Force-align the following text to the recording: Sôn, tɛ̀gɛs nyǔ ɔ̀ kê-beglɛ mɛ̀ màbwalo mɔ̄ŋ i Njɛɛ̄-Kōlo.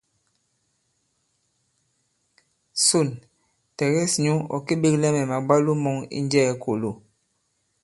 Sôn, 2.85 3.09
tɛ̀gɛs 3.77 4.13
nyǔ 4.23 4.33
ɔ̀ 4.55 4.63
kê-beglɛ 4.67 5.07
mɛ̀ 5.15 5.29
màbwalo 5.31 5.71
mɔ̄ŋ 5.83 5.97
i 6.17 6.19
Njɛɛ̄-Kōlo. 6.25 6.89